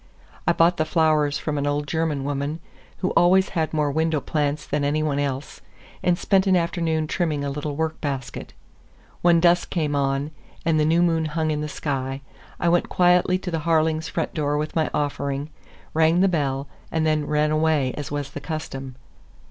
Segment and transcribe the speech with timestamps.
[0.47, 2.59] I bought the flowers from an old German woman
[3.05, 5.61] who always had more window plants than any one else,
[6.01, 8.53] and spent an afternoon trimming a little work basket.
[9.21, 10.31] When dusk came on,
[10.65, 12.21] and the new moon hung in the sky,
[12.59, 15.51] I went quietly to the Harlings' front door with my offering,
[15.93, 18.95] rang the bell, and then ran away as was the custom.